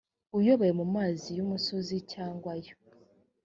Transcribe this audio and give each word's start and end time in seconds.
uyoboye 0.37 0.73
mu 0.79 0.85
mazi 0.95 1.27
y 1.35 1.39
imusozi 1.43 1.95
cyangwa 2.11 2.49
ayo 2.57 2.75